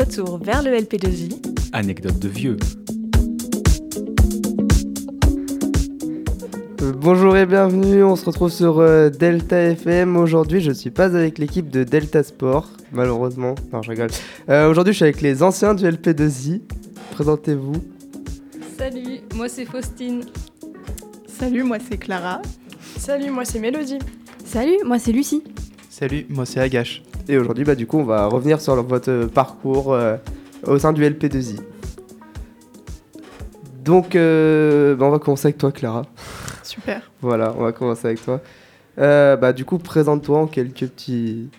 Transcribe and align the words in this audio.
Retour 0.00 0.38
vers 0.42 0.62
le 0.62 0.70
LP2I. 0.70 1.36
Anecdote 1.74 2.18
de 2.18 2.28
vieux. 2.28 2.56
Euh, 6.80 6.92
bonjour 6.96 7.36
et 7.36 7.44
bienvenue, 7.44 8.02
on 8.02 8.16
se 8.16 8.24
retrouve 8.24 8.50
sur 8.50 8.78
euh, 8.78 9.10
Delta 9.10 9.58
FM. 9.58 10.16
Aujourd'hui, 10.16 10.62
je 10.62 10.72
suis 10.72 10.88
pas 10.88 11.04
avec 11.14 11.36
l'équipe 11.36 11.68
de 11.68 11.84
Delta 11.84 12.22
Sport, 12.22 12.70
malheureusement. 12.92 13.54
Non, 13.74 13.82
je 13.82 13.90
rigole. 13.90 14.08
Euh, 14.48 14.70
Aujourd'hui, 14.70 14.94
je 14.94 14.96
suis 14.96 15.04
avec 15.04 15.20
les 15.20 15.42
anciens 15.42 15.74
du 15.74 15.84
LP2I. 15.84 16.62
Présentez-vous. 17.10 17.74
Salut, 18.78 19.20
moi 19.34 19.50
c'est 19.50 19.66
Faustine. 19.66 20.22
Salut, 21.26 21.62
moi 21.62 21.76
c'est 21.90 21.98
Clara. 21.98 22.40
Salut, 22.96 23.30
moi 23.30 23.44
c'est 23.44 23.58
Mélodie. 23.58 23.98
Salut, 24.46 24.78
moi 24.82 24.98
c'est 24.98 25.12
Lucie. 25.12 25.44
Salut, 25.90 26.24
moi 26.30 26.46
c'est 26.46 26.60
Agache. 26.60 27.02
Et 27.30 27.38
aujourd'hui, 27.38 27.62
bah, 27.62 27.76
du 27.76 27.86
coup, 27.86 27.98
on 27.98 28.04
va 28.04 28.26
revenir 28.26 28.60
sur 28.60 28.74
votre 28.82 29.26
parcours 29.26 29.94
euh, 29.94 30.16
au 30.66 30.80
sein 30.80 30.92
du 30.92 31.04
LP2I. 31.04 31.60
Donc, 33.84 34.16
euh, 34.16 34.96
bah, 34.96 35.06
on 35.06 35.10
va 35.10 35.20
commencer 35.20 35.46
avec 35.46 35.58
toi, 35.58 35.70
Clara. 35.70 36.02
Super. 36.64 37.08
Voilà, 37.20 37.54
on 37.56 37.62
va 37.62 37.70
commencer 37.70 38.08
avec 38.08 38.24
toi. 38.24 38.40
Euh, 38.98 39.36
bah, 39.36 39.52
du 39.52 39.64
coup, 39.64 39.78
présente-toi 39.78 40.40
en 40.40 40.46
quelques 40.48 40.88
petits. 40.88 41.50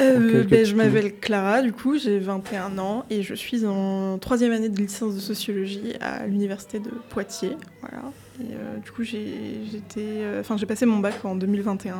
Euh, 0.00 0.42
ben, 0.42 0.66
je 0.66 0.74
m'appelle 0.74 1.14
Clara, 1.20 1.60
du 1.60 1.74
coup 1.74 1.98
j'ai 1.98 2.18
21 2.18 2.78
ans 2.78 3.04
et 3.10 3.22
je 3.22 3.34
suis 3.34 3.66
en 3.66 4.16
troisième 4.16 4.50
année 4.50 4.70
de 4.70 4.78
licence 4.78 5.14
de 5.14 5.20
sociologie 5.20 5.92
à 6.00 6.26
l'université 6.26 6.78
de 6.78 6.88
Poitiers. 7.10 7.58
Voilà. 7.82 8.04
Et 8.40 8.80
du 8.82 8.90
coup 8.92 9.02
j'ai 9.02 9.60
j'étais, 9.70 10.22
enfin 10.40 10.56
j'ai 10.56 10.64
passé 10.64 10.86
mon 10.86 11.00
bac 11.00 11.22
en 11.22 11.34
2021 11.34 11.92
euh, 11.92 11.96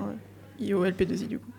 et 0.64 0.72
au 0.72 0.86
LP2I 0.86 1.28
du 1.28 1.38
coup. 1.40 1.50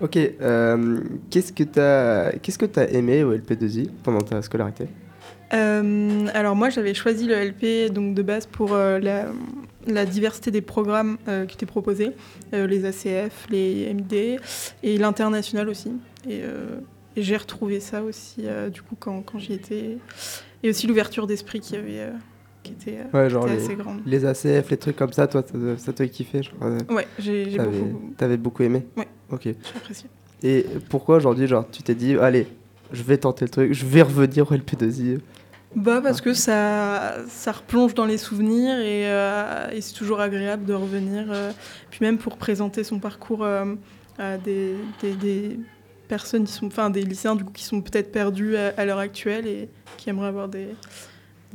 Ok, 0.00 0.16
euh, 0.16 1.00
qu'est-ce 1.30 1.52
que 1.52 1.64
tu 1.64 1.80
as 1.80 2.32
qu'est-ce 2.42 2.58
que 2.58 2.80
as 2.80 2.90
aimé 2.90 3.24
au 3.24 3.34
LP2I 3.34 3.88
pendant 4.02 4.20
ta 4.20 4.42
scolarité? 4.42 4.88
Euh, 5.54 6.26
alors 6.34 6.56
moi 6.56 6.70
j'avais 6.70 6.92
choisi 6.92 7.26
le 7.26 7.34
LP 7.34 7.92
donc 7.92 8.14
de 8.14 8.22
base 8.22 8.46
pour 8.46 8.74
euh, 8.74 8.98
la, 9.86 10.04
diversité 10.04 10.50
des 10.50 10.60
programmes 10.60 11.16
qui 11.48 11.54
étaient 11.54 11.66
proposés, 11.66 12.10
les 12.52 12.84
ACF, 12.84 13.46
les 13.50 13.94
MD 13.94 14.40
et 14.82 14.98
l'international 14.98 15.68
aussi. 15.68 15.92
Et, 16.28 16.40
et 16.40 17.22
j'ai 17.22 17.36
retrouvé 17.36 17.78
ça 17.78 18.02
aussi 18.02 18.44
du 18.72 18.82
coup 18.82 18.96
quand, 18.98 19.22
quand 19.22 19.38
j'y 19.38 19.52
étais. 19.52 19.98
Et 20.62 20.70
aussi 20.70 20.86
l'ouverture 20.86 21.26
d'esprit 21.26 21.60
qui, 21.60 21.76
avait, 21.76 22.00
euh, 22.00 22.10
qui 22.66 22.72
était, 22.90 22.98
euh, 23.14 23.18
Ouais, 23.24 23.30
genre 23.30 23.46
était 23.46 23.56
les, 23.56 23.64
assez 23.64 23.74
grande. 23.74 24.00
les 24.06 24.24
ACF, 24.24 24.70
les 24.70 24.76
trucs 24.76 24.96
comme 24.96 25.12
ça, 25.12 25.26
toi, 25.26 25.42
ça 25.78 25.92
t'a 25.92 26.06
kiffé. 26.08 26.40
Ouais, 26.90 27.06
j'ai 27.18 27.56
beaucoup 27.58 28.12
t'avais 28.16 28.36
beaucoup 28.36 28.62
aimé 28.62 28.86
Ouais. 28.96 29.08
Ok. 29.30 29.42
j'ai 29.44 29.54
apprécié. 29.76 30.08
Et 30.42 30.66
pourquoi 30.90 31.16
aujourd'hui, 31.16 31.46
genre, 31.46 31.64
tu 31.70 31.82
t'es 31.82 31.94
dit, 31.94 32.16
allez, 32.16 32.46
je 32.92 33.02
vais 33.02 33.16
tenter 33.18 33.44
le 33.46 33.50
truc, 33.50 33.72
je 33.72 33.86
vais 33.86 34.02
revenir 34.02 34.50
au 34.50 34.54
LP2I 34.54 35.18
Bah 35.74 36.00
parce 36.02 36.20
que 36.20 36.34
ça, 36.34 37.16
ça 37.28 37.52
replonge 37.52 37.94
dans 37.94 38.04
les 38.04 38.18
souvenirs 38.18 38.78
et, 38.78 39.08
euh, 39.10 39.70
et 39.72 39.80
c'est 39.80 39.94
toujours 39.94 40.20
agréable 40.20 40.64
de 40.64 40.74
revenir. 40.74 41.24
euh, 41.30 41.50
puis 41.90 42.00
même 42.04 42.18
pour 42.18 42.36
présenter 42.36 42.84
son 42.84 42.98
parcours 43.00 43.42
euh, 43.44 43.74
à 44.18 44.36
des, 44.38 44.74
des, 45.02 45.14
des 45.14 45.58
personnes 46.06 46.44
qui 46.44 46.52
sont, 46.52 46.66
enfin 46.66 46.88
des 46.90 47.02
lycéens 47.02 47.34
du 47.34 47.44
coup 47.44 47.52
qui 47.52 47.64
sont 47.64 47.80
peut-être 47.80 48.12
perdus 48.12 48.56
à, 48.56 48.72
à 48.76 48.84
l'heure 48.84 48.98
actuelle 49.00 49.46
et 49.46 49.68
qui 49.96 50.10
aimeraient 50.10 50.28
avoir 50.28 50.48
des. 50.48 50.68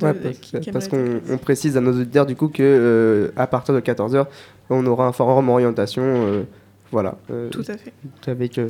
Ouais, 0.06 0.14
parce, 0.14 0.38
qui- 0.38 0.60
qui 0.60 0.70
parce 0.72 0.86
aimeraient 0.92 1.20
qu'on 1.28 1.38
précise 1.38 1.76
à 1.76 1.80
nos 1.80 1.92
auditeurs 1.92 2.26
du 2.26 2.36
coup 2.36 2.48
que 2.48 2.62
euh, 2.62 3.30
à 3.36 3.46
partir 3.46 3.74
de 3.74 3.80
14h, 3.80 4.26
on 4.70 4.84
aura 4.86 5.06
un 5.06 5.12
forum 5.12 5.48
orientation, 5.48 6.02
euh, 6.04 6.42
voilà, 6.90 7.16
euh, 7.30 7.48
Tout 7.50 7.64
à 7.68 7.76
fait. 7.76 7.92
avec 8.30 8.56
le- 8.56 8.68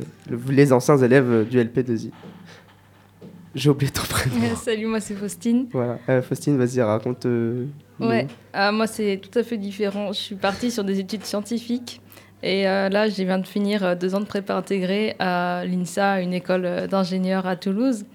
les 0.49 0.71
anciens 0.73 0.97
élèves 0.97 1.47
du 1.49 1.57
LP2I. 1.59 2.11
J'ai 3.55 3.69
oublié 3.69 3.91
ton 3.91 4.01
prénom. 4.01 4.55
Salut, 4.55 4.87
moi 4.87 4.99
c'est 4.99 5.13
Faustine. 5.13 5.67
voilà. 5.71 5.99
Faustine, 6.23 6.57
vas-y, 6.57 6.81
raconte. 6.81 7.27
Ouais, 7.99 8.27
ah, 8.53 8.71
moi 8.71 8.87
c'est 8.87 9.19
tout 9.21 9.37
à 9.37 9.43
fait 9.43 9.57
différent. 9.57 10.07
Je 10.11 10.17
suis 10.19 10.35
partie 10.35 10.71
sur 10.71 10.83
des 10.83 10.99
études 10.99 11.23
scientifiques 11.23 12.01
et 12.41 12.67
euh, 12.67 12.89
là 12.89 13.07
je 13.09 13.23
viens 13.23 13.37
de 13.37 13.45
finir 13.45 13.95
deux 13.95 14.15
ans 14.15 14.19
de 14.21 14.25
prépa 14.25 14.55
intégrée 14.55 15.15
à 15.19 15.63
l'INSA, 15.65 16.21
une 16.21 16.33
école 16.33 16.87
d'ingénieurs 16.89 17.45
à 17.45 17.55
Toulouse. 17.55 18.05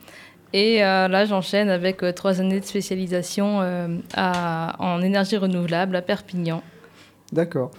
Et 0.53 0.82
euh, 0.82 1.09
là 1.09 1.25
j'enchaîne 1.26 1.69
avec 1.69 2.03
euh, 2.03 2.12
trois 2.12 2.41
années 2.41 2.60
de 2.60 2.64
spécialisation 2.64 3.60
euh, 3.60 3.88
à- 4.14 4.76
en 4.78 5.03
énergie 5.03 5.36
renouvelable 5.36 5.94
à 5.97 6.03
Perpignan. 6.03 6.62
D'accord. 7.32 7.70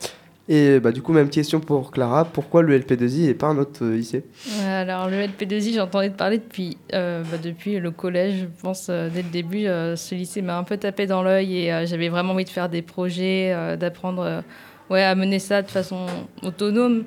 Et 0.52 0.80
bah, 0.80 0.92
du 0.92 1.04
coup, 1.04 1.14
même 1.14 1.30
question 1.30 1.60
pour 1.60 1.92
Clara. 1.92 2.26
Pourquoi 2.26 2.64
le 2.64 2.76
LP2I 2.80 3.28
et 3.30 3.34
pas 3.36 3.48
un 3.48 3.58
autre 3.60 3.86
lycée? 3.86 4.24
Alors 4.66 5.08
le 5.08 5.18
LP2I, 5.18 5.76
j'entendais 5.76 6.10
parler 6.10 6.40
depuis, 6.40 6.76
bah, 6.92 7.22
depuis 7.44 7.78
le 7.80 7.92
collège, 7.92 8.42
je 8.42 8.62
pense, 8.62 8.88
dès 8.90 9.22
le 9.22 9.30
début. 9.30 9.66
ce 9.66 10.16
lycée 10.16 10.42
m'a 10.42 10.58
un 10.58 10.64
peu 10.64 10.78
tapé 10.78 11.06
dans 11.06 11.22
l'œil 11.22 11.56
et 11.68 11.86
j'avais 11.86 12.10
vraiment 12.10 12.34
envie 12.34 12.46
de 12.46 12.50
faire 12.50 12.68
des 12.68 12.82
projets, 12.82 13.56
d'apprendre 13.78 14.44
ouais, 14.90 15.04
à 15.04 15.14
mener 15.14 15.38
ça 15.38 15.62
de 15.62 15.68
façon 15.70 16.08
autonome. 16.42 17.04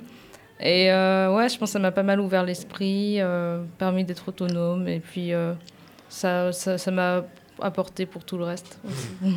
Et 0.62 0.92
euh, 0.92 1.34
ouais, 1.34 1.48
je 1.48 1.58
pense 1.58 1.70
que 1.70 1.72
ça 1.72 1.78
m'a 1.78 1.90
pas 1.90 2.04
mal 2.04 2.20
ouvert 2.20 2.44
l'esprit, 2.44 3.16
euh, 3.20 3.62
permis 3.78 4.04
d'être 4.04 4.28
autonome 4.28 4.86
et 4.86 5.00
puis 5.00 5.32
euh, 5.32 5.54
ça 6.08 6.52
ça 6.52 6.78
ça 6.78 6.90
m'a 6.92 7.24
apporté 7.60 8.06
pour 8.06 8.24
tout 8.24 8.38
le 8.38 8.44
reste. 8.44 8.78
aussi. 8.88 9.36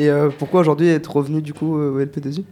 Et 0.00 0.08
pourquoi 0.38 0.60
aujourd'hui 0.60 0.90
être 0.90 1.16
revenu 1.16 1.42
du 1.42 1.52
coup 1.52 1.74
au 1.76 2.00
LP2I 2.00 2.44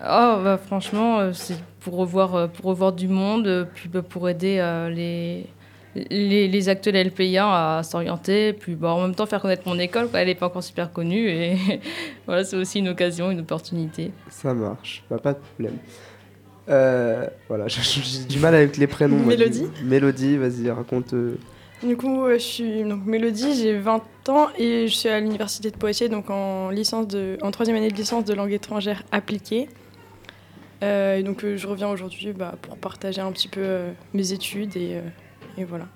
Oh, 0.00 0.40
bah, 0.42 0.56
franchement, 0.56 1.34
c'est 1.34 1.58
pour 1.80 1.96
revoir, 1.96 2.48
pour 2.48 2.64
revoir 2.66 2.92
du 2.92 3.08
monde, 3.08 3.68
puis 3.74 3.90
bah, 3.90 4.00
pour 4.00 4.26
aider 4.28 4.56
euh, 4.58 4.88
les, 4.88 5.46
les, 5.94 6.48
les 6.48 6.68
actuels 6.68 7.08
LP1 7.08 7.42
à 7.42 7.82
s'orienter, 7.82 8.52
puis 8.52 8.74
bah, 8.74 8.92
en 8.92 9.02
même 9.02 9.14
temps 9.14 9.26
faire 9.26 9.40
connaître 9.40 9.66
mon 9.66 9.78
école, 9.78 10.08
quoi. 10.08 10.20
elle 10.20 10.28
n'est 10.28 10.34
pas 10.34 10.46
encore 10.46 10.62
super 10.62 10.92
connue, 10.92 11.28
et 11.28 11.56
voilà, 12.26 12.44
c'est 12.44 12.56
aussi 12.56 12.78
une 12.78 12.88
occasion, 12.88 13.30
une 13.30 13.40
opportunité. 13.40 14.12
Ça 14.30 14.54
marche, 14.54 15.04
bah, 15.10 15.18
pas 15.18 15.34
de 15.34 15.38
problème. 15.38 15.76
Euh, 16.68 17.26
voilà, 17.48 17.66
j'ai 17.68 18.24
du 18.24 18.38
mal 18.38 18.54
avec 18.54 18.76
les 18.76 18.86
prénoms. 18.86 19.16
moi, 19.16 19.28
Mélodie 19.28 19.66
Mélodie, 19.84 20.36
vas-y, 20.36 20.70
raconte. 20.70 21.14
euh, 21.14 21.36
Du 21.82 21.96
coup, 21.96 22.24
euh, 22.26 22.34
je 22.34 22.38
suis 22.44 22.82
donc 22.84 23.04
Mélodie, 23.06 23.54
j'ai 23.54 23.78
20 23.78 24.02
ans 24.28 24.48
et 24.58 24.86
je 24.88 24.94
suis 24.94 25.08
à 25.08 25.18
l'université 25.20 25.70
de 25.70 25.76
Poitiers, 25.76 26.08
donc 26.08 26.28
en 26.30 26.70
licence 26.70 27.08
de, 27.08 27.38
en 27.42 27.50
troisième 27.50 27.76
année 27.76 27.90
de 27.90 27.96
licence 27.96 28.24
de 28.24 28.34
langue 28.34 28.52
étrangère 28.52 29.02
appliquée. 29.12 29.68
Euh, 30.84 31.16
et 31.16 31.22
donc 31.22 31.44
je 31.44 31.66
reviens 31.66 31.88
aujourd'hui 31.88 32.32
bah, 32.32 32.54
pour 32.62 32.76
partager 32.76 33.20
un 33.20 33.32
petit 33.32 33.48
peu 33.48 33.66
mes 34.14 34.32
études 34.32 34.76
et, 34.76 35.00
et 35.56 35.64
voilà. 35.64 35.86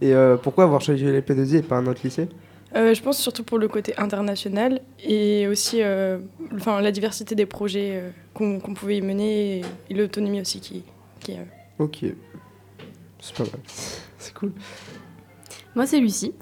Et 0.00 0.12
pourquoi 0.42 0.64
avoir 0.64 0.80
choisi 0.80 1.04
le 1.04 1.20
LP2I 1.20 1.56
et 1.58 1.62
pas 1.62 1.76
un 1.76 1.86
autre 1.86 2.00
lycée? 2.04 2.28
Euh, 2.74 2.94
je 2.94 3.02
pense 3.02 3.18
surtout 3.18 3.44
pour 3.44 3.58
le 3.58 3.68
côté 3.68 3.96
international 3.96 4.80
et 5.02 5.46
aussi 5.46 5.82
euh, 5.82 6.18
enfin, 6.54 6.80
la 6.80 6.90
diversité 6.90 7.34
des 7.34 7.46
projets 7.46 7.92
euh, 7.92 8.10
qu'on 8.34 8.74
pouvait 8.74 8.98
y 8.98 9.02
mener 9.02 9.58
et, 9.58 9.64
et 9.90 9.94
l'autonomie 9.94 10.40
aussi 10.40 10.60
qui, 10.60 10.82
qui 11.20 11.34
euh, 11.34 11.44
Ok. 11.78 12.04
C'est 13.20 13.34
pas 13.36 13.44
mal. 13.44 13.60
C'est 14.18 14.34
cool. 14.34 14.52
Moi 15.74 15.86
c'est 15.86 16.00
Lucie. 16.00 16.34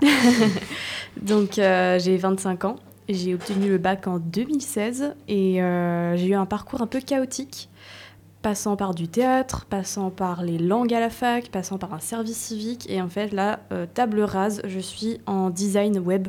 Donc 1.21 1.59
euh, 1.59 1.99
j'ai 1.99 2.17
25 2.17 2.65
ans. 2.65 2.77
J'ai 3.09 3.35
obtenu 3.35 3.69
le 3.69 3.79
bac 3.79 4.07
en 4.07 4.19
2016 4.19 5.15
et 5.29 5.63
euh, 5.63 6.17
j'ai 6.17 6.29
eu 6.29 6.35
un 6.35 6.47
parcours 6.47 6.81
un 6.81 6.87
peu 6.87 7.01
chaotique, 7.01 7.69
passant 8.45 8.77
par 8.77 8.95
du 8.95 9.09
théâtre, 9.09 9.65
passant 9.65 10.11
par 10.11 10.43
les 10.43 10.59
langues 10.59 10.93
à 10.93 11.01
la 11.01 11.09
fac, 11.09 11.49
passant 11.49 11.79
par 11.79 11.95
un 11.95 11.99
service 11.99 12.37
civique 12.37 12.89
et 12.91 13.01
en 13.01 13.09
fait 13.09 13.33
là, 13.33 13.61
euh, 13.73 13.87
table 13.93 14.21
rase, 14.21 14.61
je 14.67 14.79
suis 14.79 15.19
en 15.27 15.49
design 15.49 15.99
web. 15.99 16.29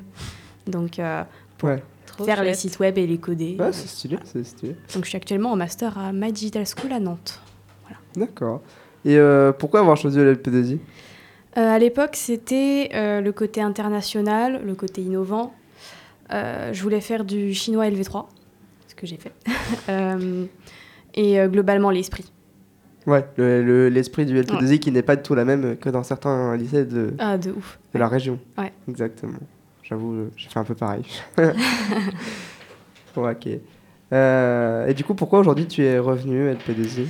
Donc 0.65 0.97
euh, 0.97 1.23
Ouais. 1.61 1.83
Faire 2.23 2.43
les 2.43 2.53
sites 2.53 2.79
web 2.79 2.97
et 2.97 3.05
les 3.05 3.17
coder. 3.17 3.57
Ouais, 3.59 3.73
c'est 3.73 3.89
stylé, 3.89 4.17
c'est 4.23 4.45
stylé. 4.45 4.75
Donc 4.93 5.03
je 5.03 5.09
suis 5.09 5.17
actuellement 5.17 5.51
en 5.51 5.57
master 5.57 5.97
à 5.97 6.13
My 6.13 6.31
Digital 6.31 6.63
School 6.65 6.93
à 6.93 6.99
Nantes. 7.01 7.41
D'accord. 8.15 8.61
Et 9.03 9.17
euh, 9.17 9.51
pourquoi 9.51 9.81
avoir 9.81 9.97
choisi 9.97 10.17
le 10.17 10.33
LP2I 10.33 10.79
Euh, 11.57 11.69
à 11.75 11.77
l'époque, 11.77 12.15
c'était 12.15 12.89
euh, 12.93 13.19
le 13.19 13.31
côté 13.33 13.61
international, 13.61 14.61
le 14.65 14.75
côté 14.75 15.01
innovant. 15.01 15.53
Euh, 16.31 16.71
je 16.71 16.81
voulais 16.81 17.01
faire 17.01 17.25
du 17.25 17.53
chinois 17.53 17.89
LV3, 17.89 18.27
ce 18.87 18.95
que 18.95 19.05
j'ai 19.05 19.17
fait. 19.17 19.33
Et 21.15 21.39
euh, 21.39 21.47
globalement, 21.47 21.89
l'esprit. 21.89 22.31
Ouais, 23.07 23.25
le- 23.37 23.63
le- 23.63 23.89
l'esprit 23.89 24.25
du 24.25 24.39
LP2I 24.39 24.79
qui 24.79 24.91
n'est 24.91 25.01
pas 25.03 25.15
du 25.15 25.21
tout 25.21 25.35
la 25.35 25.45
même 25.45 25.77
que 25.77 25.89
dans 25.89 26.03
certains 26.03 26.55
lycées 26.57 26.85
de, 26.85 27.13
Ah, 27.19 27.37
de 27.37 27.51
ouf. 27.51 27.79
de 27.93 27.99
la 27.99 28.07
région. 28.07 28.39
Ouais. 28.57 28.73
Exactement. 28.89 29.37
J'avoue, 29.83 30.13
euh, 30.13 30.31
j'ai 30.35 30.49
fait 30.49 30.59
un 30.59 30.63
peu 30.63 30.73
pareil. 30.75 31.03
ouais, 31.37 33.31
ok. 33.31 33.47
Euh, 34.13 34.87
et 34.87 34.93
du 34.93 35.03
coup, 35.03 35.13
pourquoi 35.13 35.39
aujourd'hui 35.39 35.67
tu 35.67 35.83
es 35.83 35.99
revenu 35.99 36.51
LP2I 36.51 37.05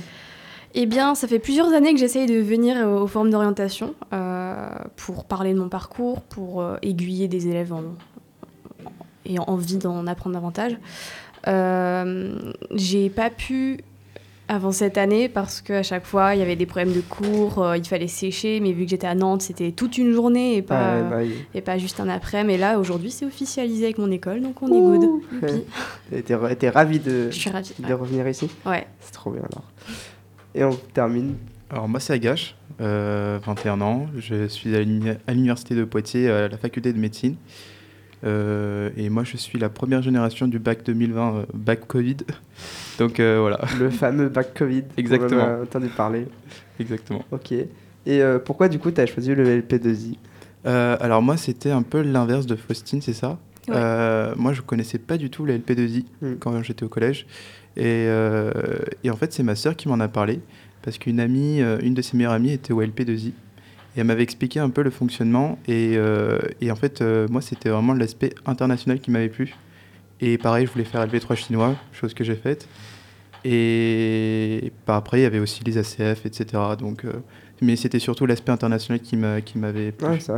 Eh 0.74 0.86
bien, 0.86 1.14
ça 1.14 1.26
fait 1.28 1.38
plusieurs 1.38 1.72
années 1.72 1.92
que 1.94 1.98
j'essaye 2.00 2.26
de 2.26 2.38
venir 2.40 2.76
au 2.86 3.06
forum 3.06 3.30
d'orientation 3.30 3.94
euh, 4.12 4.68
pour 4.96 5.24
parler 5.24 5.54
de 5.54 5.58
mon 5.58 5.68
parcours, 5.70 6.20
pour 6.22 6.60
euh, 6.60 6.76
aiguiller 6.82 7.28
des 7.28 7.48
élèves 7.48 7.72
en, 7.72 7.82
et 9.24 9.38
envie 9.38 9.78
d'en 9.78 10.06
apprendre 10.06 10.34
davantage. 10.34 10.76
J'ai 12.74 13.10
pas 13.10 13.30
pu 13.30 13.78
avant 14.48 14.70
cette 14.72 14.96
année 14.98 15.28
parce 15.28 15.60
qu'à 15.60 15.82
chaque 15.82 16.04
fois, 16.06 16.34
il 16.34 16.38
y 16.38 16.42
avait 16.42 16.56
des 16.56 16.66
problèmes 16.66 16.92
de 16.92 17.00
cours, 17.00 17.62
euh, 17.62 17.76
il 17.76 17.84
fallait 17.84 18.06
sécher, 18.08 18.60
mais 18.60 18.72
vu 18.72 18.84
que 18.84 18.90
j'étais 18.90 19.06
à 19.06 19.14
Nantes, 19.14 19.42
c'était 19.42 19.72
toute 19.72 19.98
une 19.98 20.12
journée 20.12 20.56
et 20.56 20.62
pas, 20.62 20.96
Ouais, 21.02 21.10
bah 21.10 21.16
oui. 21.20 21.34
et 21.54 21.60
pas 21.60 21.78
juste 21.78 21.98
un 22.00 22.08
après. 22.08 22.44
Mais 22.44 22.56
là, 22.56 22.78
aujourd'hui, 22.78 23.10
c'est 23.10 23.26
officialisé 23.26 23.84
avec 23.86 23.98
mon 23.98 24.10
école, 24.10 24.40
donc 24.40 24.62
on 24.62 24.68
est 24.68 24.80
good. 24.80 25.02
Youpi. 25.42 25.64
T'es- 26.10 26.22
T'es 26.22 26.34
ra- 26.34 26.54
t'es 26.54 26.68
ravi 26.70 27.00
de, 27.00 27.30
Je 27.30 27.36
suis 27.38 27.50
ravie. 27.50 27.72
de 27.78 27.92
revenir 27.94 28.28
ici 28.28 28.48
Ouais. 28.64 28.86
C'est 29.00 29.12
trop 29.12 29.30
bien 29.30 29.42
alors. 29.42 29.64
Et 30.54 30.64
on 30.64 30.76
termine. 30.94 31.34
Alors 31.68 31.88
moi 31.88 31.98
c'est 31.98 32.12
Agache, 32.12 32.54
euh, 32.80 33.40
21 33.44 33.80
ans, 33.80 34.06
je 34.16 34.46
suis 34.46 34.76
à 34.76 34.80
l'université 35.32 35.74
de 35.74 35.82
Poitiers, 35.84 36.30
à 36.30 36.46
la 36.48 36.56
faculté 36.56 36.92
de 36.92 36.98
médecine. 36.98 37.34
Euh, 38.26 38.90
et 38.96 39.08
moi 39.08 39.22
je 39.24 39.36
suis 39.36 39.58
la 39.58 39.68
première 39.68 40.02
génération 40.02 40.48
du 40.48 40.58
bac 40.58 40.84
2020, 40.84 41.34
euh, 41.36 41.42
bac 41.54 41.86
Covid. 41.86 42.16
Donc 42.98 43.20
euh, 43.20 43.38
voilà, 43.40 43.60
Le 43.78 43.88
fameux 43.90 44.28
bac 44.28 44.52
Covid. 44.54 44.82
Exactement. 44.96 45.42
On 45.42 45.44
en 45.44 45.60
a 45.60 45.62
entendu 45.62 45.88
parler. 45.88 46.26
exactement. 46.80 47.24
Ok. 47.30 47.52
Et 47.52 47.66
euh, 48.08 48.38
pourquoi 48.38 48.68
du 48.68 48.78
coup 48.78 48.90
tu 48.90 49.00
as 49.00 49.06
choisi 49.06 49.34
le 49.34 49.44
LP2I 49.60 50.16
Euh, 50.66 50.96
alors 51.00 51.22
moi 51.22 51.36
c'était 51.36 51.70
un 51.70 51.82
peu 51.82 52.02
l'inverse 52.02 52.46
de 52.46 52.56
Faustine, 52.56 53.00
c'est 53.00 53.12
ça? 53.12 53.38
Ouais. 53.68 53.74
Euh, 53.76 54.32
Moi 54.36 54.52
je 54.52 54.60
connaissais 54.62 54.98
pas 54.98 55.16
du 55.18 55.30
tout 55.30 55.44
la 55.44 55.56
LP2I 55.58 56.04
Mm. 56.22 56.34
quand 56.40 56.62
j'étais 56.62 56.84
au 56.84 56.88
collège. 56.88 57.26
Et, 57.76 58.06
euh, 58.08 58.50
et 59.04 59.10
en 59.10 59.16
fait 59.16 59.32
c'est 59.32 59.42
ma 59.42 59.54
sœur 59.54 59.76
qui 59.76 59.86
m'en 59.88 60.00
a 60.00 60.08
parlé 60.08 60.40
parce 60.82 60.98
qu'une 60.98 61.20
amie, 61.20 61.60
une 61.82 61.94
de 61.94 62.02
ses 62.02 62.16
meilleures 62.16 62.32
amies 62.32 62.52
était 62.52 62.72
au 62.72 62.80
LP2I. 62.82 63.32
Et 63.96 64.00
elle 64.00 64.06
m'avait 64.06 64.22
expliqué 64.22 64.60
un 64.60 64.68
peu 64.70 64.82
le 64.82 64.90
fonctionnement. 64.90 65.58
Et, 65.66 65.94
euh, 65.96 66.38
en 66.70 66.76
fait, 66.76 67.00
euh, 67.00 67.26
moi, 67.30 67.40
c'était 67.40 67.70
vraiment 67.70 67.94
l'aspect 67.94 68.34
international 68.44 69.00
qui 69.00 69.10
m'avait 69.10 69.28
plu. 69.30 69.54
Et 70.20 70.36
pareil, 70.38 70.66
je 70.66 70.72
voulais 70.72 70.84
faire 70.84 71.00
LV3 71.06 71.34
chinois, 71.34 71.74
chose 71.92 72.12
que 72.14 72.22
j'ai 72.24 72.36
faite. 72.36 72.68
Et 73.44 74.72
bah, 74.86 74.96
après, 74.96 75.20
il 75.20 75.22
y 75.22 75.26
avait 75.26 75.38
aussi 75.38 75.62
les 75.64 75.78
ACF, 75.78 76.26
etc. 76.26 76.46
Donc, 76.78 77.04
euh, 77.04 77.12
mais 77.62 77.76
c'était 77.76 77.98
surtout 77.98 78.26
l'aspect 78.26 78.52
international 78.52 79.00
qui 79.00 79.16
m'a- 79.16 79.40
qui 79.40 79.56
m'avait 79.58 79.92
plu. 79.92 80.06
Ouais, 80.06 80.18
c'est 80.20 80.32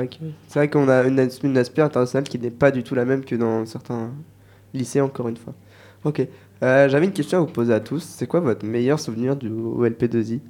vrai 0.54 0.68
qu'on 0.70 0.88
a 0.88 1.02
une, 1.04 1.28
une 1.42 1.58
aspect 1.58 1.82
international 1.82 2.24
qui 2.28 2.38
n'est 2.38 2.50
pas 2.50 2.70
du 2.70 2.82
tout 2.82 2.94
la 2.94 3.04
même 3.04 3.24
que 3.24 3.34
dans 3.34 3.64
certains 3.66 4.10
lycées 4.74 5.00
encore 5.00 5.28
une 5.28 5.36
fois. 5.36 5.54
Ok. 6.04 6.26
J'avais 6.60 7.06
une 7.06 7.12
question 7.12 7.38
à 7.38 7.40
vous 7.40 7.46
poser 7.52 7.72
à 7.72 7.80
tous. 7.80 8.02
C'est 8.02 8.26
quoi 8.26 8.40
votre 8.40 8.64
meilleur 8.66 8.98
souvenir 9.00 9.36
du 9.36 9.48
au 9.48 9.84
LP2I 9.86 10.40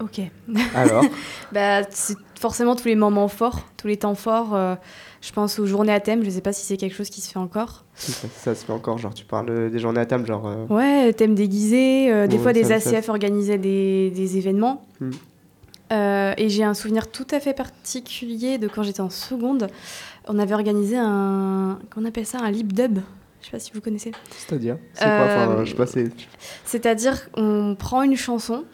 Ok. 0.00 0.20
Alors, 0.74 1.04
Bah, 1.52 1.82
c'est 1.90 2.16
forcément 2.40 2.74
tous 2.76 2.88
les 2.88 2.94
moments 2.96 3.28
forts, 3.28 3.60
tous 3.76 3.86
les 3.88 3.96
temps 3.98 4.14
forts. 4.14 4.54
euh, 4.54 4.74
je 5.20 5.30
pense 5.32 5.58
aux 5.58 5.66
journées 5.66 5.92
à 5.92 6.00
thème. 6.00 6.24
Je 6.24 6.30
sais 6.30 6.40
pas 6.40 6.52
si 6.54 6.64
c'est 6.64 6.76
quelque 6.78 6.94
chose 6.94 7.10
qui 7.10 7.20
se 7.20 7.30
fait 7.30 7.38
encore. 7.38 7.84
ça, 7.94 8.26
ça 8.34 8.54
se 8.54 8.64
fait 8.64 8.72
encore, 8.72 8.96
genre 8.98 9.12
tu 9.12 9.24
parles 9.26 9.50
euh, 9.50 9.68
des 9.70 9.78
journées 9.78 10.00
à 10.00 10.06
thème, 10.06 10.24
genre. 10.24 10.46
euh, 10.46 10.66
Ouais, 10.68 11.12
thème 11.12 11.34
déguisé. 11.34 12.10
euh, 12.10 12.26
des 12.26 12.38
fois, 12.38 12.52
des 12.54 12.64
ça 12.64 12.76
ACF 12.76 13.08
organisaient 13.10 13.58
des, 13.58 14.10
des 14.10 14.38
événements. 14.38 14.86
Hmm. 15.00 15.10
Et 16.38 16.48
j'ai 16.48 16.62
un 16.62 16.74
souvenir 16.74 17.10
tout 17.10 17.26
à 17.32 17.40
fait 17.40 17.52
particulier 17.52 18.58
de 18.58 18.68
quand 18.68 18.82
j'étais 18.84 19.00
en 19.00 19.10
seconde. 19.10 19.66
On 20.28 20.38
avait 20.38 20.54
organisé 20.54 20.96
un. 20.96 21.78
Qu'on 21.92 22.04
appelle 22.04 22.26
ça 22.26 22.38
Un 22.40 22.50
lip 22.50 22.72
dub. 22.72 23.00
Je 23.40 23.46
sais 23.46 23.50
pas 23.50 23.58
si 23.58 23.72
vous 23.74 23.80
connaissez. 23.80 24.12
C'est-à-dire? 24.30 24.76
C'est 24.94 25.04
quoi? 25.04 25.24
Enfin, 25.24 25.64
je 25.64 25.70
sais 25.70 25.76
pas, 25.76 25.86
c'est. 25.86 26.08
C'est-à-dire 26.64 27.30
qu'on 27.32 27.74
prend 27.78 28.02
une 28.02 28.16
chanson 28.16 28.64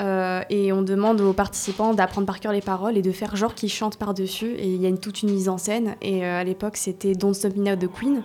euh, 0.00 0.40
et 0.50 0.72
on 0.72 0.82
demande 0.82 1.20
aux 1.20 1.32
participants 1.32 1.92
d'apprendre 1.94 2.26
par 2.26 2.40
cœur 2.40 2.52
les 2.52 2.60
paroles 2.62 2.96
et 2.96 3.02
de 3.02 3.12
faire 3.12 3.36
genre 3.36 3.54
qu'ils 3.54 3.70
chantent 3.70 3.96
par-dessus. 3.98 4.52
Et 4.56 4.66
il 4.66 4.80
y 4.80 4.86
a 4.86 4.88
une, 4.88 4.98
toute 4.98 5.22
une 5.22 5.30
mise 5.30 5.48
en 5.48 5.58
scène. 5.58 5.96
Et 6.00 6.24
euh, 6.24 6.40
à 6.40 6.44
l'époque, 6.44 6.76
c'était 6.76 7.12
Don't 7.14 7.34
Stop 7.34 7.56
Me 7.56 7.64
Now 7.64 7.76
de 7.76 7.86
Queen. 7.86 8.22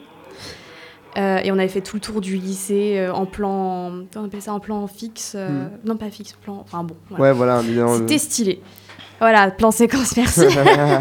Euh, 1.18 1.40
et 1.44 1.52
on 1.52 1.56
avait 1.56 1.68
fait 1.68 1.82
tout 1.82 1.96
le 1.96 2.02
tour 2.02 2.22
du 2.22 2.36
lycée 2.38 3.08
en 3.14 3.26
plan. 3.26 3.92
On 4.16 4.26
appelle 4.26 4.42
ça 4.42 4.54
en 4.54 4.60
plan 4.60 4.86
fixe. 4.88 5.34
euh, 5.36 5.68
Non, 5.84 5.98
pas 5.98 6.10
fixe, 6.12 6.34
plan. 6.34 6.60
Enfin 6.64 6.84
bon. 6.84 6.96
voilà. 7.10 7.24
Ouais, 7.24 7.32
voilà. 7.34 7.62
C'était 7.98 8.18
stylé. 8.20 8.62
Voilà, 9.20 9.50
plan 9.50 9.72
séquence, 9.72 10.16
merci. 10.16 10.42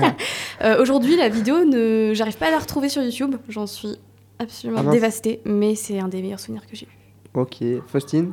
Aujourd'hui, 0.81 1.17
la 1.17 1.29
vidéo, 1.29 1.65
ne... 1.67 2.13
j'arrive 2.15 2.39
pas 2.39 2.47
à 2.47 2.51
la 2.51 2.59
retrouver 2.59 2.89
sur 2.89 3.03
YouTube. 3.03 3.37
J'en 3.51 3.67
suis 3.67 3.97
absolument 4.39 4.83
Ah 4.87 4.91
dévastée. 4.91 5.41
Mais 5.45 5.75
c'est 5.75 5.99
un 6.01 6.09
des 6.09 6.23
meilleurs 6.23 6.41
souvenirs 6.41 6.67
que 6.67 6.75
j'ai 6.77 6.87
eu. 6.87 7.39
ok. 7.39 7.63
Faustine? 7.87 8.33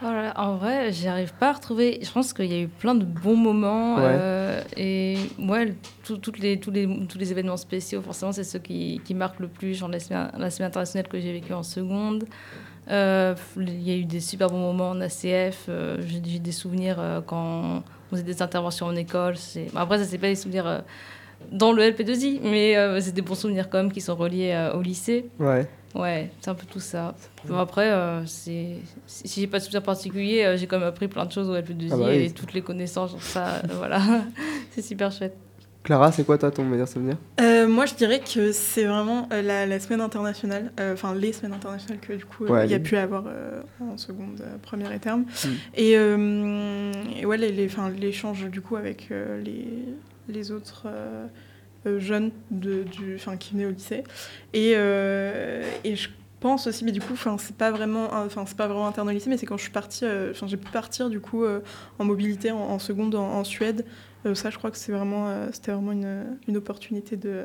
Voilà, 0.00 0.38
en 0.38 0.56
vrai, 0.56 0.92
j'y 0.92 1.08
arrive 1.08 1.32
pas 1.34 1.50
à 1.50 1.52
retrouver. 1.52 2.00
Je 2.02 2.10
pense 2.10 2.32
qu'il 2.32 2.46
y 2.52 2.54
a 2.54 2.60
eu 2.60 2.68
plein 2.68 2.94
de 2.94 3.04
bons 3.04 3.36
moments. 3.36 3.96
Ouais. 3.96 4.02
euh, 4.06 4.60
et 4.76 5.16
ouais, 5.38 5.74
tout- 6.04 6.18
toutes 6.18 6.38
les, 6.40 6.58
tous, 6.60 6.70
les, 6.70 6.86
tous 7.08 7.16
les 7.16 7.30
événements 7.30 7.56
spéciaux, 7.56 8.02
forcément, 8.02 8.32
c'est 8.32 8.44
ceux 8.44 8.58
qui, 8.58 9.00
qui 9.04 9.14
marquent 9.14 9.40
le 9.40 9.48
plus. 9.48 9.74
Genre 9.74 9.88
la 9.88 10.00
semaine, 10.00 10.30
la 10.36 10.50
semaine 10.50 10.68
internationale 10.68 11.08
que 11.08 11.18
j'ai 11.20 11.32
vécue 11.32 11.52
en 11.54 11.62
seconde. 11.62 12.24
Euh, 12.90 13.34
Il 13.56 13.82
y 13.82 13.92
a 13.92 13.96
eu 13.96 14.04
des 14.04 14.20
super 14.20 14.48
bons 14.50 14.58
moments 14.60 14.90
en 14.90 15.00
ACF. 15.00 15.66
euh, 15.68 15.96
j'ai 16.06 16.20
des 16.38 16.52
souvenirs 16.52 17.22
quand 17.26 17.82
on 18.10 18.10
faisait 18.10 18.24
des 18.24 18.42
interventions 18.42 18.86
en 18.86 18.96
école. 18.96 19.36
Après, 19.74 19.98
ça, 19.98 20.04
c'est 20.04 20.18
pas 20.18 20.26
des 20.28 20.34
souvenirs 20.34 20.82
dans 21.52 21.72
le 21.72 21.82
LP2I, 21.82 22.40
mais 22.42 22.76
euh, 22.76 23.00
c'est 23.00 23.12
des 23.12 23.22
bons 23.22 23.34
souvenirs 23.34 23.68
quand 23.70 23.78
même 23.78 23.92
qui 23.92 24.00
sont 24.00 24.14
reliés 24.16 24.52
euh, 24.52 24.74
au 24.74 24.82
lycée. 24.82 25.26
Ouais. 25.38 25.66
Ouais, 25.94 26.30
c'est 26.40 26.50
un 26.50 26.54
peu 26.54 26.66
tout 26.66 26.80
ça. 26.80 27.14
Bon, 27.46 27.56
après, 27.56 27.88
euh, 27.92 28.26
c'est 28.26 28.78
si 29.06 29.40
j'ai 29.42 29.46
pas 29.46 29.58
de 29.60 29.62
souvenir 29.64 29.82
particulier, 29.82 30.42
euh, 30.44 30.56
j'ai 30.56 30.66
quand 30.66 30.78
même 30.80 30.88
appris 30.88 31.06
plein 31.06 31.24
de 31.24 31.30
choses 31.30 31.48
au 31.48 31.54
LP2I 31.54 31.88
Ah 31.92 31.96
bah 31.96 32.04
oui. 32.08 32.16
et 32.24 32.30
toutes 32.32 32.52
les 32.52 32.62
connaissances, 32.62 33.12
genre 33.12 33.22
ça, 33.22 33.62
voilà, 33.74 34.00
c'est 34.72 34.82
super 34.82 35.12
chouette. 35.12 35.36
Clara, 35.84 36.10
c'est 36.10 36.24
quoi 36.24 36.38
toi 36.38 36.50
ton 36.50 36.64
meilleur 36.64 36.88
souvenir? 36.88 37.16
Euh, 37.40 37.68
moi, 37.68 37.84
je 37.86 37.94
dirais 37.94 38.18
que 38.20 38.52
c'est 38.52 38.84
vraiment 38.86 39.28
euh, 39.32 39.42
la, 39.42 39.66
la 39.66 39.78
semaine 39.78 40.00
internationale, 40.00 40.72
euh, 40.80 40.94
enfin 40.94 41.14
les 41.14 41.32
semaines 41.34 41.52
internationales 41.52 42.00
que 42.00 42.14
du 42.14 42.24
coup 42.24 42.46
euh, 42.46 42.48
Ouais, 42.48 42.64
il 42.66 42.70
y 42.70 42.74
a 42.74 42.78
les- 42.78 42.82
pu 42.82 42.96
avoir 42.96 43.24
euh, 43.28 43.60
en 43.80 43.96
seconde, 43.98 44.40
euh, 44.40 44.56
première 44.62 44.90
et 44.92 44.98
terme. 44.98 45.26
Mm. 45.44 45.48
Et, 45.76 45.92
euh, 45.96 46.92
et 47.20 47.26
ouais, 47.26 47.36
les- 47.36 47.52
les- 47.52 47.68
l'échange 48.00 48.46
du 48.50 48.62
coup 48.62 48.76
avec 48.76 49.08
euh, 49.12 49.40
les, 49.42 49.66
les 50.28 50.50
autres 50.50 50.84
euh, 50.86 51.26
euh, 51.86 51.98
jeunes 51.98 52.30
de, 52.50 52.82
du, 52.82 53.16
enfin, 53.16 53.36
qui 53.36 53.52
venaient 53.52 53.66
au 53.66 53.70
lycée. 53.70 54.04
Et, 54.52 54.72
euh, 54.76 55.62
et 55.84 55.96
je 55.96 56.08
pense 56.40 56.66
aussi, 56.66 56.84
mais 56.84 56.92
du 56.92 57.00
coup, 57.00 57.14
c'est 57.38 57.56
pas 57.56 57.70
vraiment, 57.70 58.10
enfin, 58.12 58.44
c'est 58.46 58.56
pas 58.56 58.66
vraiment 58.66 58.86
interne 58.86 59.08
au 59.08 59.12
lycée, 59.12 59.30
mais 59.30 59.36
c'est 59.36 59.46
quand 59.46 59.56
je 59.56 59.62
suis 59.62 59.72
partie, 59.72 60.04
enfin, 60.30 60.46
j'ai 60.46 60.56
pu 60.56 60.70
partir 60.70 61.08
du 61.08 61.20
coup 61.20 61.44
en 61.98 62.04
mobilité 62.04 62.50
en, 62.50 62.78
seconde 62.78 63.14
en, 63.14 63.44
Suède. 63.44 63.86
Ça, 64.34 64.50
je 64.50 64.58
crois 64.58 64.70
que 64.70 64.76
c'est 64.76 64.92
vraiment, 64.92 65.48
c'était 65.52 65.72
vraiment 65.72 65.92
une, 65.92 66.38
une 66.46 66.58
opportunité 66.58 67.16
de, 67.16 67.44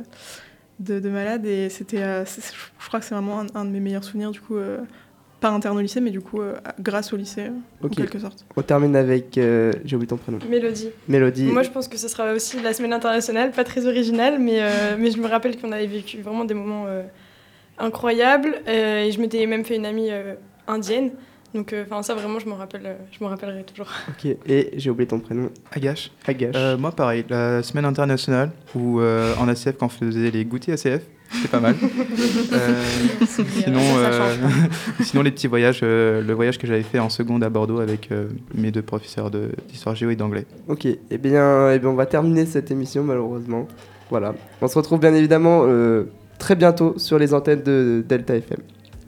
de, 0.79 0.99
de 0.99 1.09
malade 1.09 1.45
et 1.45 1.69
c'était, 1.69 2.25
je 2.25 2.87
crois 2.87 2.99
que 2.99 3.05
c'est 3.05 3.15
vraiment 3.15 3.39
un, 3.39 3.47
un 3.55 3.63
de 3.63 3.69
mes 3.69 3.79
meilleurs 3.79 4.03
souvenirs 4.03 4.31
du 4.31 4.41
coup, 4.41 4.57
pas 5.39 5.49
interne 5.49 5.77
au 5.77 5.81
lycée, 5.81 6.01
mais 6.01 6.09
du 6.11 6.21
coup 6.21 6.41
euh, 6.41 6.55
grâce 6.79 7.13
au 7.13 7.17
lycée 7.17 7.47
euh, 7.47 7.85
en 7.85 7.89
quelque 7.89 8.19
sorte. 8.19 8.45
On 8.57 8.61
termine 8.61 8.95
avec. 8.95 9.37
euh, 9.37 9.71
J'ai 9.85 9.95
oublié 9.95 10.07
ton 10.07 10.17
prénom. 10.17 10.39
Mélodie. 10.49 10.89
Mélodie. 11.07 11.43
Moi, 11.45 11.63
je 11.63 11.69
pense 11.69 11.87
que 11.87 11.97
ce 11.97 12.07
sera 12.07 12.33
aussi 12.33 12.61
la 12.61 12.73
semaine 12.73 12.93
internationale, 12.93 13.51
pas 13.51 13.63
très 13.63 13.85
originale, 13.87 14.37
mais, 14.39 14.61
euh, 14.61 14.95
mais 14.99 15.11
je 15.11 15.17
me 15.19 15.27
rappelle 15.27 15.57
qu'on 15.59 15.71
avait 15.71 15.87
vécu 15.87 16.21
vraiment 16.21 16.43
des 16.45 16.53
moments 16.53 16.85
euh, 16.87 17.03
incroyables. 17.77 18.55
euh, 18.67 19.05
et 19.05 19.11
je 19.11 19.19
m'étais 19.19 19.45
même 19.45 19.63
fait 19.65 19.75
une 19.75 19.85
amie 19.85 20.09
euh, 20.11 20.35
indienne. 20.67 21.11
Donc, 21.55 21.73
euh, 21.73 21.83
enfin, 21.89 22.03
ça, 22.03 22.13
vraiment, 22.13 22.37
je 22.37 22.47
m'en 22.47 22.55
rappelle, 22.57 22.85
euh, 22.85 22.93
je 23.11 23.23
m'en 23.23 23.29
rappellerai 23.29 23.63
toujours. 23.63 23.87
Ok. 24.09 24.35
Et 24.47 24.69
j'ai 24.75 24.89
oublié 24.91 25.07
ton 25.07 25.19
prénom. 25.19 25.49
Agache. 25.71 26.11
Agache. 26.27 26.53
Euh, 26.55 26.77
moi, 26.77 26.91
pareil, 26.91 27.25
la 27.29 27.63
semaine 27.63 27.85
internationale 27.85 28.51
où 28.75 28.99
euh, 28.99 29.33
en 29.39 29.47
ACF, 29.47 29.77
quand 29.79 29.87
on 29.87 29.89
faisait 29.89 30.29
les 30.29 30.45
goûters 30.45 30.73
ACF, 30.75 31.01
c'était 31.31 31.47
pas 31.47 31.59
mal. 31.59 31.75
Euh, 32.51 32.83
sinon, 33.27 33.79
euh, 33.97 34.35
sinon, 35.01 35.21
les 35.23 35.31
petits 35.31 35.47
voyages, 35.47 35.81
euh, 35.83 36.21
le 36.23 36.33
voyage 36.33 36.57
que 36.57 36.65
j'avais 36.67 36.81
fait 36.83 36.99
en 36.99 37.09
seconde 37.09 37.43
à 37.43 37.49
Bordeaux 37.49 37.79
avec 37.79 38.11
euh, 38.11 38.27
mes 38.55 38.71
deux 38.71 38.81
professeurs 38.81 39.29
de- 39.29 39.51
d'histoire 39.69 39.95
géo 39.95 40.09
et 40.09 40.15
d'anglais. 40.15 40.45
Ok, 40.67 40.85
eh 40.85 41.17
bien, 41.17 41.71
eh 41.71 41.79
bien, 41.79 41.89
on 41.89 41.93
va 41.95 42.05
terminer 42.05 42.45
cette 42.45 42.71
émission 42.71 43.03
malheureusement. 43.03 43.67
Voilà. 44.09 44.33
On 44.61 44.67
se 44.67 44.75
retrouve 44.77 44.99
bien 44.99 45.13
évidemment 45.13 45.61
euh, 45.65 46.05
très 46.39 46.55
bientôt 46.55 46.95
sur 46.97 47.19
les 47.19 47.33
antennes 47.33 47.61
de 47.63 48.03
Delta 48.07 48.35
FM. 48.35 48.59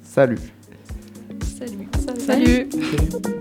Salut 0.03 0.37
Salut. 1.57 1.87
Salut. 2.19 2.67
Salut. 2.69 3.35